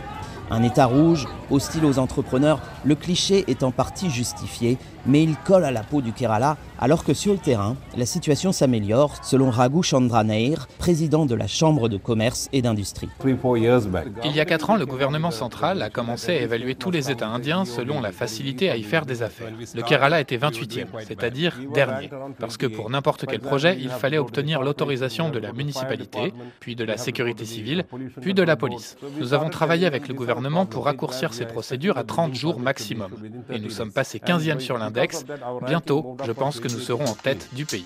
Un 0.51 0.61
État 0.63 0.85
rouge, 0.85 1.27
hostile 1.51 1.85
aux 1.85 1.99
entrepreneurs, 1.99 2.61
le 2.83 2.95
cliché 2.95 3.43
est 3.47 3.63
en 3.63 3.71
partie 3.71 4.09
justifié, 4.09 4.77
mais 5.05 5.23
il 5.23 5.35
colle 5.37 5.65
à 5.65 5.71
la 5.71 5.83
peau 5.83 6.01
du 6.01 6.13
Kerala, 6.13 6.57
alors 6.79 7.03
que 7.03 7.13
sur 7.13 7.33
le 7.33 7.39
terrain, 7.39 7.75
la 7.95 8.05
situation 8.05 8.51
s'améliore, 8.51 9.23
selon 9.23 9.49
Raghu 9.49 9.83
Chandra 9.83 10.23
Nair, 10.23 10.67
président 10.77 11.25
de 11.25 11.35
la 11.35 11.47
Chambre 11.47 11.89
de 11.89 11.97
commerce 11.97 12.49
et 12.53 12.61
d'industrie. 12.61 13.09
Il 13.23 14.35
y 14.35 14.39
a 14.39 14.45
quatre 14.45 14.69
ans, 14.69 14.75
le 14.75 14.85
gouvernement 14.85 15.31
central 15.31 15.81
a 15.81 15.89
commencé 15.89 16.31
à 16.31 16.41
évaluer 16.41 16.75
tous 16.75 16.91
les 16.91 17.11
États 17.11 17.27
indiens 17.27 17.65
selon 17.65 18.01
la 18.01 18.11
facilité 18.11 18.69
à 18.69 18.77
y 18.77 18.83
faire 18.83 19.05
des 19.05 19.21
affaires. 19.21 19.51
Le 19.73 19.81
Kerala 19.83 20.19
était 20.21 20.37
28e, 20.37 20.87
c'est-à-dire 21.07 21.55
dernier, 21.73 22.09
parce 22.39 22.57
que 22.57 22.65
pour 22.65 22.89
n'importe 22.89 23.25
quel 23.27 23.39
projet, 23.39 23.77
il 23.79 23.89
fallait 23.89 24.17
obtenir 24.17 24.61
l'autorisation 24.61 25.29
de 25.29 25.39
la 25.39 25.53
municipalité, 25.53 26.33
puis 26.59 26.75
de 26.75 26.83
la 26.83 26.97
sécurité 26.97 27.45
civile, 27.45 27.85
puis 28.21 28.33
de 28.33 28.43
la 28.43 28.55
police. 28.55 28.97
Nous 29.19 29.33
avons 29.33 29.49
travaillé 29.49 29.85
avec 29.85 30.07
le 30.07 30.13
gouvernement 30.13 30.65
pour 30.65 30.85
raccourcir 30.85 31.33
ces 31.35 31.45
procédures 31.45 31.97
à 31.97 32.03
30 32.03 32.33
jours 32.33 32.59
maximum. 32.59 33.11
Et 33.51 33.59
nous 33.59 33.69
sommes 33.69 33.91
passés 33.91 34.19
15e 34.19 34.59
sur 34.59 34.77
l'index. 34.77 35.25
Bientôt, 35.65 36.17
je 36.25 36.31
pense 36.31 36.59
que 36.59 36.67
nous 36.67 36.79
serons 36.79 37.05
en 37.05 37.13
tête 37.13 37.49
du 37.53 37.65
pays. 37.65 37.85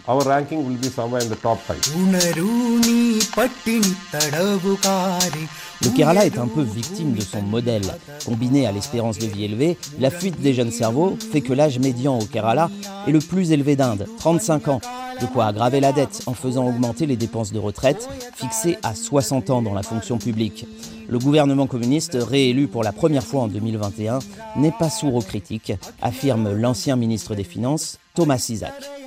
Le 5.81 5.89
Kerala 5.95 6.25
est 6.25 6.37
un 6.37 6.47
peu 6.47 6.61
victime 6.61 7.13
de 7.13 7.21
son 7.21 7.41
modèle. 7.41 7.81
Combiné 8.25 8.67
à 8.67 8.71
l'espérance 8.71 9.17
de 9.17 9.25
vie 9.25 9.45
élevée, 9.45 9.77
la 9.99 10.11
fuite 10.11 10.39
des 10.41 10.53
jeunes 10.53 10.71
cerveaux 10.71 11.17
fait 11.31 11.41
que 11.41 11.53
l'âge 11.53 11.79
médian 11.79 12.19
au 12.19 12.25
Kerala 12.25 12.69
est 13.07 13.11
le 13.11 13.19
plus 13.19 13.51
élevé 13.51 13.75
d'Inde, 13.75 14.05
35 14.17 14.67
ans. 14.67 14.81
De 15.21 15.25
quoi 15.25 15.47
aggraver 15.47 15.79
la 15.79 15.91
dette 15.91 16.23
en 16.27 16.33
faisant 16.33 16.67
augmenter 16.67 17.05
les 17.05 17.17
dépenses 17.17 17.51
de 17.51 17.59
retraite, 17.59 18.07
fixées 18.35 18.77
à 18.83 18.95
60 18.95 19.49
ans 19.49 19.61
dans 19.61 19.73
la 19.73 19.83
fonction 19.83 20.17
publique. 20.17 20.65
Le 21.09 21.19
gouvernement 21.19 21.67
communiste, 21.67 22.17
réélu 22.19 22.67
pour 22.67 22.83
la 22.83 22.91
première 22.91 23.23
fois 23.23 23.41
en 23.41 23.47
2021, 23.47 24.19
n'est 24.55 24.71
pas 24.71 24.89
sourd 24.89 25.15
aux 25.15 25.21
critiques, 25.21 25.73
affirme 26.01 26.53
l'ancien 26.53 26.95
ministre 26.95 27.35
des 27.35 27.43
Finances, 27.43 27.99
Thomas 28.13 28.45
Isaac. 28.49 28.98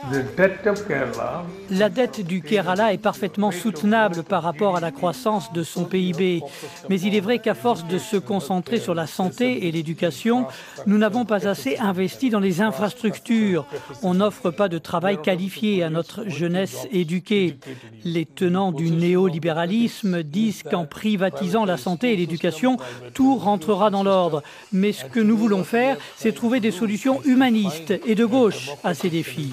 La 1.70 1.88
dette 1.88 2.26
du 2.26 2.42
Kerala 2.42 2.92
est 2.92 2.98
parfaitement 2.98 3.52
soutenable 3.52 4.24
par 4.24 4.42
rapport 4.42 4.76
à 4.76 4.80
la 4.80 4.90
croissance 4.90 5.52
de 5.52 5.62
son 5.62 5.84
PIB. 5.84 6.42
Mais 6.88 7.00
il 7.00 7.14
est 7.14 7.20
vrai 7.20 7.38
qu'à 7.38 7.54
force 7.54 7.86
de 7.86 7.98
se 7.98 8.16
concentrer 8.16 8.80
sur 8.80 8.94
la 8.94 9.06
santé 9.06 9.68
et 9.68 9.72
l'éducation, 9.72 10.46
nous 10.86 10.98
n'avons 10.98 11.24
pas 11.24 11.46
assez 11.46 11.76
investi 11.78 12.30
dans 12.30 12.40
les 12.40 12.60
infrastructures. 12.60 13.64
On 14.02 14.14
n'offre 14.14 14.50
pas 14.50 14.68
de 14.68 14.78
travail 14.78 15.22
qualifié 15.22 15.84
à 15.84 15.90
notre 15.90 16.28
jeunesse 16.28 16.88
éduquée. 16.90 17.58
Les 18.04 18.26
tenants 18.26 18.72
du 18.72 18.90
néolibéralisme 18.90 20.24
disent 20.24 20.64
qu'en 20.64 20.84
privatisant 20.84 21.64
la 21.64 21.76
santé 21.76 22.12
et 22.12 22.16
l'éducation, 22.16 22.76
tout 23.14 23.36
rentrera 23.36 23.90
dans 23.90 24.02
l'ordre. 24.02 24.42
Mais 24.72 24.90
ce 24.92 25.04
que 25.04 25.20
nous 25.20 25.36
voulons 25.36 25.64
faire, 25.64 25.96
c'est 26.16 26.32
trouver 26.32 26.58
des 26.58 26.72
solutions 26.72 27.22
humanistes 27.22 27.94
et 28.04 28.16
de 28.16 28.24
gauche 28.24 28.70
à 28.82 28.94
ces 28.94 29.08
défis. 29.08 29.52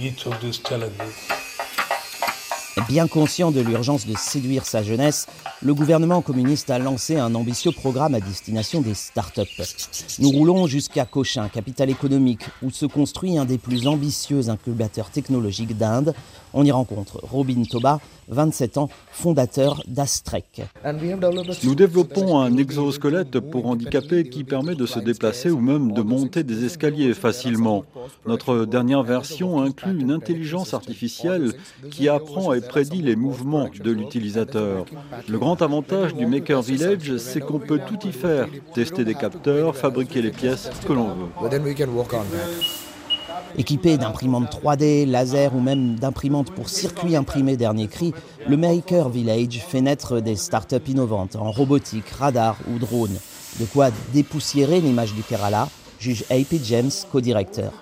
each 0.00 0.26
of 0.26 0.40
these 0.40 0.58
challenges. 0.58 1.55
Bien 2.88 3.08
conscient 3.08 3.52
de 3.52 3.60
l'urgence 3.62 4.06
de 4.06 4.14
séduire 4.18 4.66
sa 4.66 4.82
jeunesse, 4.82 5.26
le 5.62 5.72
gouvernement 5.72 6.20
communiste 6.20 6.68
a 6.68 6.78
lancé 6.78 7.16
un 7.16 7.34
ambitieux 7.34 7.72
programme 7.72 8.14
à 8.14 8.20
destination 8.20 8.82
des 8.82 8.92
start-up. 8.92 9.48
Nous 10.18 10.30
roulons 10.30 10.66
jusqu'à 10.66 11.06
Cochin, 11.06 11.48
capitale 11.48 11.88
économique, 11.88 12.44
où 12.62 12.70
se 12.70 12.84
construit 12.84 13.38
un 13.38 13.46
des 13.46 13.56
plus 13.56 13.86
ambitieux 13.86 14.50
incubateurs 14.50 15.08
technologiques 15.08 15.76
d'Inde. 15.76 16.12
On 16.52 16.64
y 16.64 16.70
rencontre 16.70 17.18
Robin 17.22 17.62
Toba, 17.64 17.98
27 18.28 18.76
ans, 18.76 18.90
fondateur 19.10 19.82
d'Astrek. 19.86 20.62
Nous 21.64 21.74
développons 21.74 22.38
un 22.40 22.56
exosquelette 22.56 23.40
pour 23.40 23.66
handicapés 23.66 24.28
qui 24.28 24.44
permet 24.44 24.74
de 24.74 24.84
se 24.84 24.98
déplacer 24.98 25.50
ou 25.50 25.60
même 25.60 25.92
de 25.92 26.02
monter 26.02 26.42
des 26.42 26.64
escaliers 26.64 27.14
facilement. 27.14 27.84
Notre 28.26 28.66
dernière 28.66 29.02
version 29.02 29.62
inclut 29.62 29.98
une 29.98 30.10
intelligence 30.10 30.74
artificielle 30.74 31.52
qui 31.90 32.08
apprend 32.08 32.52
et 32.52 32.65
prédit 32.68 33.02
les 33.02 33.16
mouvements 33.16 33.68
de 33.82 33.90
l'utilisateur. 33.90 34.84
Le 35.28 35.38
grand 35.38 35.60
avantage 35.62 36.14
du 36.14 36.26
Maker 36.26 36.62
Village, 36.62 37.16
c'est 37.18 37.40
qu'on 37.40 37.58
peut 37.58 37.80
tout 37.86 38.06
y 38.06 38.12
faire, 38.12 38.48
tester 38.74 39.04
des 39.04 39.14
capteurs, 39.14 39.76
fabriquer 39.76 40.22
les 40.22 40.30
pièces 40.30 40.70
que 40.86 40.92
l'on 40.92 41.08
veut. 41.08 41.50
Équipé 43.58 43.96
d'imprimantes 43.96 44.60
3D, 44.62 45.06
laser 45.06 45.54
ou 45.54 45.60
même 45.60 45.96
d'imprimantes 45.96 46.50
pour 46.50 46.68
circuits 46.68 47.16
imprimés 47.16 47.56
dernier 47.56 47.88
cri, 47.88 48.12
le 48.48 48.56
Maker 48.56 49.08
Village 49.08 49.64
fait 49.66 49.80
naître 49.80 50.20
des 50.20 50.36
startups 50.36 50.76
innovantes 50.88 51.36
en 51.36 51.50
robotique, 51.50 52.08
radar 52.10 52.58
ou 52.70 52.78
drone. 52.78 53.16
De 53.60 53.64
quoi 53.64 53.88
dépoussiérer 54.12 54.80
l'image 54.80 55.14
du 55.14 55.22
Kerala, 55.22 55.68
juge 55.98 56.24
A.P. 56.30 56.60
James, 56.62 56.90
co-directeur. 57.10 57.72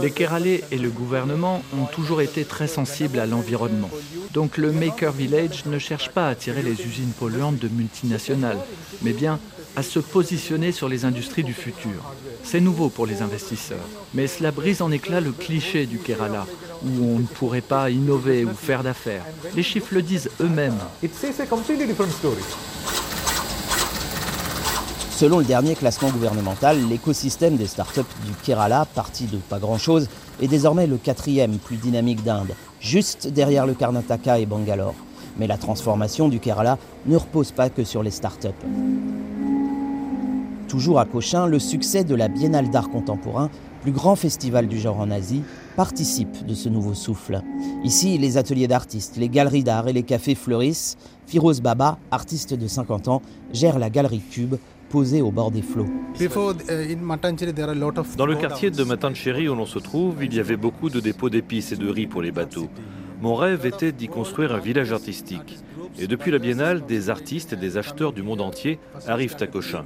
Les 0.00 0.10
Keralais 0.10 0.64
et 0.70 0.78
le 0.78 0.90
gouvernement 0.90 1.62
ont 1.78 1.84
toujours 1.84 2.20
été 2.20 2.44
très 2.44 2.68
sensibles 2.68 3.18
à 3.18 3.26
l'environnement. 3.26 3.90
Donc 4.32 4.56
le 4.56 4.72
Maker 4.72 5.12
Village 5.12 5.66
ne 5.66 5.78
cherche 5.78 6.10
pas 6.10 6.26
à 6.26 6.30
attirer 6.30 6.62
les 6.62 6.80
usines 6.82 7.12
polluantes 7.18 7.58
de 7.58 7.68
multinationales, 7.68 8.58
mais 9.02 9.12
bien 9.12 9.40
à 9.76 9.82
se 9.82 10.00
positionner 10.00 10.72
sur 10.72 10.88
les 10.88 11.04
industries 11.04 11.44
du 11.44 11.52
futur. 11.52 12.12
C'est 12.42 12.60
nouveau 12.60 12.88
pour 12.88 13.06
les 13.06 13.22
investisseurs, 13.22 13.86
mais 14.14 14.26
cela 14.26 14.50
brise 14.50 14.82
en 14.82 14.90
éclats 14.90 15.20
le 15.20 15.32
cliché 15.32 15.86
du 15.86 15.98
Kerala, 15.98 16.46
où 16.84 17.04
on 17.04 17.18
ne 17.20 17.26
pourrait 17.26 17.60
pas 17.60 17.90
innover 17.90 18.44
ou 18.44 18.54
faire 18.54 18.82
d'affaires. 18.82 19.24
Les 19.54 19.62
chiffres 19.62 19.94
le 19.94 20.02
disent 20.02 20.30
eux-mêmes. 20.40 20.78
Selon 25.18 25.40
le 25.40 25.44
dernier 25.44 25.74
classement 25.74 26.10
gouvernemental, 26.10 26.78
l'écosystème 26.88 27.56
des 27.56 27.66
startups 27.66 28.02
du 28.24 28.30
Kerala, 28.44 28.86
parti 28.94 29.24
de 29.24 29.38
pas 29.38 29.58
grand-chose, 29.58 30.08
est 30.40 30.46
désormais 30.46 30.86
le 30.86 30.96
quatrième 30.96 31.58
plus 31.58 31.74
dynamique 31.74 32.22
d'Inde, 32.22 32.52
juste 32.78 33.26
derrière 33.26 33.66
le 33.66 33.74
Karnataka 33.74 34.38
et 34.38 34.46
Bangalore. 34.46 34.94
Mais 35.36 35.48
la 35.48 35.56
transformation 35.56 36.28
du 36.28 36.38
Kerala 36.38 36.78
ne 37.06 37.16
repose 37.16 37.50
pas 37.50 37.68
que 37.68 37.82
sur 37.82 38.04
les 38.04 38.12
startups. 38.12 38.46
Toujours 40.68 41.00
à 41.00 41.04
Cochin, 41.04 41.48
le 41.48 41.58
succès 41.58 42.04
de 42.04 42.14
la 42.14 42.28
Biennale 42.28 42.70
d'art 42.70 42.88
contemporain, 42.88 43.50
plus 43.82 43.92
grand 43.92 44.16
festival 44.16 44.68
du 44.68 44.78
genre 44.78 45.00
en 45.00 45.10
Asie, 45.10 45.42
participe 45.76 46.44
de 46.46 46.54
ce 46.54 46.68
nouveau 46.68 46.94
souffle. 46.94 47.40
Ici, 47.84 48.18
les 48.18 48.36
ateliers 48.36 48.68
d'artistes, 48.68 49.16
les 49.16 49.28
galeries 49.28 49.64
d'art 49.64 49.88
et 49.88 49.92
les 49.92 50.02
cafés 50.02 50.34
fleurissent. 50.34 50.96
Firoz 51.26 51.60
Baba, 51.60 51.98
artiste 52.10 52.54
de 52.54 52.66
50 52.66 53.08
ans, 53.08 53.22
gère 53.52 53.78
la 53.78 53.90
galerie 53.90 54.22
Cube, 54.30 54.56
posée 54.88 55.22
au 55.22 55.30
bord 55.30 55.50
des 55.50 55.62
flots. 55.62 55.86
Dans 58.16 58.26
le 58.26 58.36
quartier 58.36 58.70
de 58.70 58.84
Matancheri 58.84 59.48
où 59.48 59.54
l'on 59.54 59.66
se 59.66 59.78
trouve, 59.78 60.24
il 60.24 60.34
y 60.34 60.40
avait 60.40 60.56
beaucoup 60.56 60.90
de 60.90 61.00
dépôts 61.00 61.30
d'épices 61.30 61.72
et 61.72 61.76
de 61.76 61.88
riz 61.88 62.06
pour 62.06 62.22
les 62.22 62.32
bateaux. 62.32 62.68
Mon 63.20 63.34
rêve 63.34 63.66
était 63.66 63.92
d'y 63.92 64.08
construire 64.08 64.54
un 64.54 64.58
village 64.58 64.92
artistique. 64.92 65.58
Et 65.98 66.06
depuis 66.06 66.30
la 66.30 66.38
biennale, 66.38 66.86
des 66.86 67.10
artistes 67.10 67.52
et 67.52 67.56
des 67.56 67.76
acheteurs 67.76 68.12
du 68.12 68.22
monde 68.22 68.40
entier 68.40 68.78
arrivent 69.06 69.36
à 69.40 69.46
Cochin. 69.46 69.84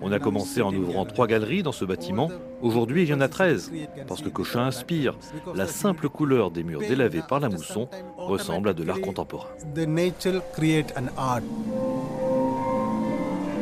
On 0.00 0.12
a 0.12 0.18
commencé 0.18 0.62
en 0.62 0.72
ouvrant 0.74 1.04
trois 1.04 1.26
galeries 1.26 1.62
dans 1.62 1.72
ce 1.72 1.84
bâtiment. 1.84 2.30
Aujourd'hui, 2.62 3.02
il 3.02 3.08
y 3.08 3.14
en 3.14 3.20
a 3.20 3.28
13, 3.28 3.72
parce 4.06 4.22
que 4.22 4.28
Cochin 4.28 4.60
inspire. 4.60 5.16
La 5.54 5.66
simple 5.66 6.08
couleur 6.08 6.50
des 6.50 6.62
murs 6.62 6.80
délavés 6.80 7.22
par 7.28 7.40
la 7.40 7.48
mousson 7.48 7.88
ressemble 8.16 8.68
à 8.68 8.72
de 8.74 8.84
l'art 8.84 9.00
contemporain. 9.00 9.48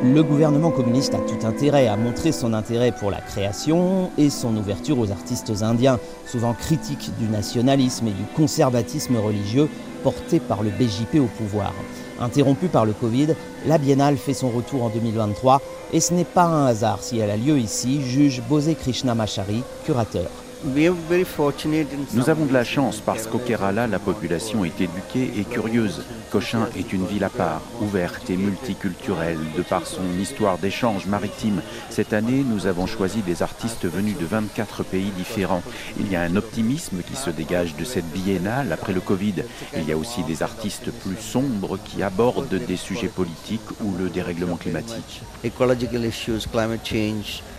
Le 0.03 0.21
gouvernement 0.21 0.69
communiste 0.69 1.15
a 1.15 1.17
tout 1.17 1.45
intérêt 1.45 1.87
à 1.87 1.97
montrer 1.97 2.31
son 2.31 2.53
intérêt 2.53 2.91
pour 2.91 3.09
la 3.09 3.19
création 3.19 4.11
et 4.15 4.29
son 4.29 4.55
ouverture 4.55 4.99
aux 4.99 5.11
artistes 5.11 5.51
indiens, 5.63 5.99
souvent 6.27 6.53
critiques 6.53 7.09
du 7.17 7.27
nationalisme 7.27 8.07
et 8.07 8.11
du 8.11 8.23
conservatisme 8.35 9.17
religieux 9.17 9.67
porté 10.03 10.39
par 10.39 10.61
le 10.61 10.69
BJP 10.69 11.15
au 11.19 11.25
pouvoir. 11.25 11.73
Interrompue 12.19 12.67
par 12.67 12.85
le 12.85 12.93
Covid, 12.93 13.29
la 13.65 13.79
biennale 13.79 14.17
fait 14.17 14.35
son 14.35 14.49
retour 14.49 14.83
en 14.83 14.89
2023 14.89 15.61
et 15.91 15.99
ce 15.99 16.13
n'est 16.13 16.25
pas 16.25 16.45
un 16.45 16.67
hasard 16.67 17.01
si 17.01 17.17
elle 17.17 17.31
a 17.31 17.37
lieu 17.37 17.57
ici, 17.57 18.01
juge 18.03 18.43
Bose 18.47 18.69
Krishna 18.79 19.15
Machari, 19.15 19.63
curateur. 19.83 20.29
Nous 20.65 22.29
avons 22.29 22.45
de 22.45 22.53
la 22.53 22.63
chance 22.63 22.99
parce 22.99 23.27
qu'au 23.27 23.37
Kerala, 23.37 23.85
la 23.85 23.99
population 23.99 24.65
est 24.65 24.81
éduquée 24.81 25.31
et 25.37 25.43
curieuse. 25.43 26.03
Cochin 26.31 26.67
est 26.75 26.93
une 26.93 27.05
ville 27.05 27.23
à 27.23 27.29
part, 27.29 27.61
ouverte 27.81 28.29
et 28.29 28.37
multiculturelle, 28.37 29.37
de 29.55 29.61
par 29.61 29.85
son 29.85 30.01
histoire 30.19 30.57
d'échange 30.57 31.05
maritime. 31.05 31.61
Cette 31.89 32.13
année, 32.13 32.43
nous 32.43 32.65
avons 32.65 32.87
choisi 32.87 33.21
des 33.21 33.43
artistes 33.43 33.85
venus 33.85 34.17
de 34.17 34.25
24 34.25 34.83
pays 34.83 35.11
différents. 35.17 35.61
Il 35.99 36.11
y 36.11 36.15
a 36.15 36.21
un 36.21 36.35
optimisme 36.35 37.01
qui 37.07 37.15
se 37.15 37.29
dégage 37.29 37.75
de 37.75 37.83
cette 37.83 38.09
biennale 38.11 38.71
après 38.71 38.93
le 38.93 39.01
Covid. 39.01 39.43
Il 39.75 39.87
y 39.87 39.91
a 39.91 39.97
aussi 39.97 40.23
des 40.23 40.41
artistes 40.41 40.91
plus 40.91 41.17
sombres 41.17 41.77
qui 41.83 42.01
abordent 42.01 42.49
des 42.67 42.77
sujets 42.77 43.07
politiques 43.07 43.61
ou 43.83 43.93
le 43.97 44.09
dérèglement 44.09 44.57
climatique. 44.57 45.21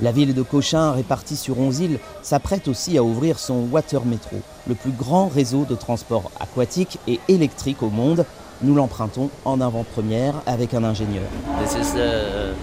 La 0.01 0.13
ville 0.13 0.35
de 0.35 0.43
Cochin, 0.43 0.93
répartie 0.93 1.37
sur 1.37 1.61
11 1.61 1.81
îles, 1.81 1.99
s'apprête 2.23 2.69
aussi 2.69 2.88
à 2.97 3.03
ouvrir 3.03 3.39
son 3.39 3.69
Water 3.71 4.05
Metro, 4.07 4.37
le 4.67 4.75
plus 4.75 4.93
grand 4.93 5.29
réseau 5.29 5.67
de 5.69 5.75
transport 5.75 6.31
aquatique 6.41 6.99
et 7.07 7.21
électrique 7.29 7.83
au 7.83 7.91
monde. 7.91 8.25
Nous 8.61 8.75
l'empruntons 8.75 9.31
en 9.45 9.61
avant-première 9.61 10.35
avec 10.45 10.75
un 10.75 10.83
ingénieur. 10.83 11.23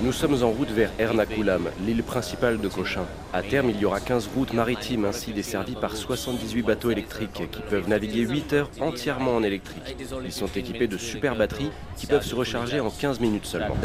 Nous 0.03 0.11
sommes 0.11 0.43
en 0.43 0.49
route 0.49 0.69
vers 0.69 0.91
Ernakulam, 0.99 1.69
l'île 1.85 2.03
principale 2.03 2.59
de 2.59 2.67
Cochin. 2.67 3.05
À 3.31 3.41
terme, 3.41 3.69
il 3.69 3.79
y 3.79 3.85
aura 3.85 4.01
15 4.01 4.29
routes 4.35 4.53
maritimes 4.53 5.05
ainsi 5.05 5.31
desservies 5.31 5.77
par 5.79 5.95
78 5.95 6.63
bateaux 6.63 6.91
électriques 6.91 7.49
qui 7.49 7.61
peuvent 7.69 7.87
naviguer 7.87 8.21
8 8.27 8.53
heures 8.53 8.69
entièrement 8.81 9.37
en 9.37 9.43
électrique. 9.43 9.95
Ils 10.25 10.33
sont 10.33 10.47
équipés 10.53 10.87
de 10.87 10.97
super 10.97 11.33
batteries 11.35 11.71
qui 11.95 12.07
peuvent 12.07 12.25
se 12.25 12.35
recharger 12.35 12.81
en 12.81 12.89
15 12.89 13.21
minutes 13.21 13.45
seulement. 13.45 13.75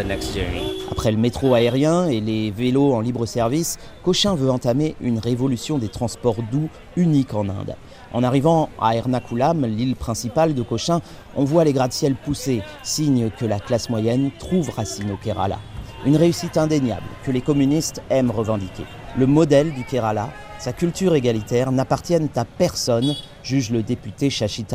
Après 0.91 1.13
le 1.13 1.19
métro 1.19 1.55
aérien 1.55 2.09
et 2.09 2.21
les 2.21 2.51
vélos 2.51 2.93
en 2.93 3.01
libre 3.01 3.25
service, 3.25 3.79
Cochin 4.03 4.35
veut 4.35 4.51
entamer 4.51 4.97
une 5.01 5.21
révolution 5.21 5.79
des 5.79 5.89
transports 5.89 6.43
doux 6.51 6.69
unique 6.97 7.35
en 7.35 7.49
Inde. 7.49 7.77
En 8.13 8.25
arrivant 8.25 8.69
à 8.81 8.97
Ernakulam, 8.97 9.65
l'île 9.65 9.95
principale 9.95 10.55
de 10.55 10.63
Cochin, 10.63 11.01
on 11.37 11.45
voit 11.45 11.63
les 11.63 11.73
pousser, 12.09 12.63
signe 12.83 13.31
que 13.31 13.45
la 13.45 13.61
classe 13.61 13.91
moyenne 13.91 14.31
trouve 14.39 14.71
racine 14.71 15.11
au 15.11 15.17
Kerala. 15.17 15.59
Une 16.07 16.17
réussite 16.17 16.57
indéniable 16.57 17.07
que 17.25 17.31
les 17.31 17.43
communistes 17.43 18.03
aiment 18.09 18.31
revendiquer. 18.31 18.85
Le 19.19 19.27
modèle 19.27 19.73
du 19.75 19.85
Kerala, 19.85 20.31
sa 20.61 20.75
culture 20.75 21.15
égalitaire 21.15 21.73
n'appartiennent 21.73 22.29
à 22.37 22.45
personne, 22.45 23.15
juge 23.43 23.71
le 23.71 23.83
député 23.83 24.29
Shashi 24.29 24.67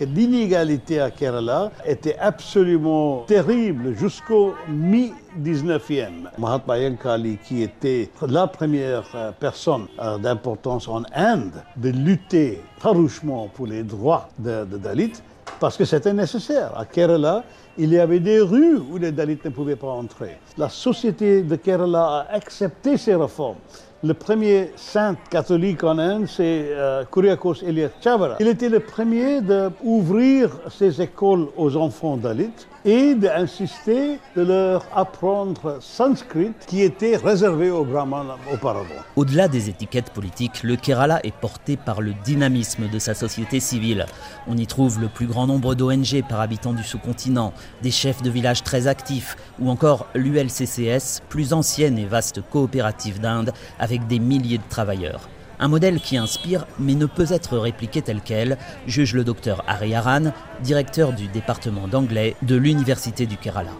L'inégalité 0.00 1.00
à 1.00 1.12
Kerala 1.12 1.70
était 1.86 2.18
absolument 2.18 3.22
terrible 3.28 3.96
jusqu'au 3.96 4.54
mi-19e. 4.68 6.30
Mahatma 6.36 6.78
Yankali, 6.78 7.38
qui 7.44 7.62
était 7.62 8.10
la 8.26 8.48
première 8.48 9.04
euh, 9.14 9.30
personne 9.38 9.86
euh, 10.00 10.18
d'importance 10.18 10.88
en 10.88 11.02
Inde 11.14 11.62
de 11.76 11.90
lutter 11.90 12.60
farouchement 12.78 13.48
pour 13.54 13.68
les 13.68 13.84
droits 13.84 14.28
de, 14.40 14.64
de 14.64 14.78
Dalits, 14.78 15.22
parce 15.58 15.76
que 15.76 15.84
c'était 15.84 16.12
nécessaire. 16.12 16.72
À 16.78 16.84
Kerala, 16.84 17.44
il 17.78 17.92
y 17.92 17.98
avait 17.98 18.20
des 18.20 18.40
rues 18.40 18.78
où 18.78 18.98
les 18.98 19.12
Dalits 19.12 19.38
ne 19.44 19.50
pouvaient 19.50 19.76
pas 19.76 19.88
entrer. 19.88 20.38
La 20.56 20.68
société 20.68 21.42
de 21.42 21.56
Kerala 21.56 22.26
a 22.28 22.34
accepté 22.34 22.96
ces 22.96 23.14
réformes. 23.14 23.56
Le 24.02 24.14
premier 24.14 24.72
saint 24.76 25.14
catholique 25.28 25.84
en 25.84 25.98
Inde, 25.98 26.26
c'est 26.26 26.68
euh, 26.70 27.04
Kuriakos 27.04 27.56
Elias 27.62 27.90
Chavara. 28.00 28.36
Il 28.40 28.48
était 28.48 28.70
le 28.70 28.80
premier 28.80 29.42
d'ouvrir 29.42 30.50
ses 30.70 31.02
écoles 31.02 31.48
aux 31.56 31.76
enfants 31.76 32.16
dalits 32.16 32.48
et 32.84 33.14
d'insister 33.14 34.18
de 34.36 34.42
leur 34.42 34.86
apprendre 34.94 35.78
sanskrit 35.80 36.52
qui 36.66 36.82
était 36.82 37.16
réservé 37.16 37.70
aux 37.70 37.84
brahmanes 37.84 38.32
auparavant. 38.52 38.88
Au-delà 39.16 39.48
des 39.48 39.68
étiquettes 39.68 40.10
politiques, 40.10 40.62
le 40.62 40.76
Kerala 40.76 41.20
est 41.24 41.34
porté 41.34 41.76
par 41.76 42.00
le 42.00 42.12
dynamisme 42.24 42.88
de 42.88 42.98
sa 42.98 43.14
société 43.14 43.60
civile. 43.60 44.06
On 44.46 44.56
y 44.56 44.66
trouve 44.66 45.00
le 45.00 45.08
plus 45.08 45.26
grand 45.26 45.46
nombre 45.46 45.74
d'ONG 45.74 46.22
par 46.28 46.40
habitant 46.40 46.72
du 46.72 46.82
sous-continent, 46.82 47.52
des 47.82 47.90
chefs 47.90 48.22
de 48.22 48.30
village 48.30 48.62
très 48.62 48.86
actifs 48.86 49.36
ou 49.60 49.70
encore 49.70 50.06
l'ULCCS, 50.14 51.20
plus 51.28 51.52
ancienne 51.52 51.98
et 51.98 52.06
vaste 52.06 52.40
coopérative 52.50 53.20
d'Inde 53.20 53.52
avec 53.78 54.06
des 54.06 54.18
milliers 54.18 54.58
de 54.58 54.68
travailleurs. 54.68 55.28
Un 55.62 55.68
modèle 55.68 56.00
qui 56.00 56.16
inspire 56.16 56.66
mais 56.78 56.94
ne 56.94 57.04
peut 57.04 57.26
être 57.30 57.58
répliqué 57.58 58.00
tel 58.00 58.22
quel, 58.24 58.56
juge 58.86 59.12
le 59.12 59.24
docteur 59.24 59.62
Harry 59.68 59.94
Aran, 59.94 60.32
directeur 60.62 61.12
du 61.12 61.28
département 61.28 61.86
d'anglais 61.86 62.34
de 62.40 62.56
l'Université 62.56 63.26
du 63.26 63.36
Kerala. 63.36 63.72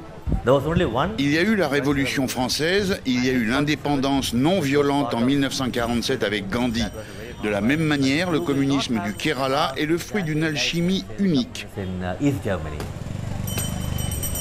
Il 1.18 1.30
y 1.30 1.38
a 1.38 1.42
eu 1.42 1.56
la 1.56 1.68
Révolution 1.68 2.28
française, 2.28 3.00
il 3.06 3.24
y 3.24 3.30
a 3.30 3.32
eu 3.32 3.46
l'indépendance 3.46 4.34
non 4.34 4.60
violente 4.60 5.14
en 5.14 5.22
1947 5.22 6.22
avec 6.22 6.50
Gandhi. 6.50 6.84
De 7.42 7.48
la 7.48 7.62
même 7.62 7.82
manière, 7.82 8.30
le 8.30 8.40
communisme 8.40 9.00
du 9.02 9.14
Kerala 9.14 9.72
est 9.78 9.86
le 9.86 9.96
fruit 9.96 10.22
d'une 10.22 10.44
alchimie 10.44 11.06
unique. 11.18 11.66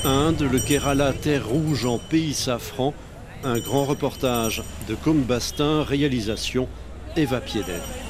Inde, 0.03 0.45
le 0.51 0.59
Kerala, 0.59 1.13
terre 1.13 1.47
rouge 1.47 1.85
en 1.85 1.99
pays 1.99 2.33
safran, 2.33 2.93
un 3.45 3.59
grand 3.59 3.85
reportage 3.85 4.61
de 4.89 4.95
Bastin, 5.25 5.83
réalisation 5.83 6.67
Eva 7.19 7.41
Piedel. 7.41 8.08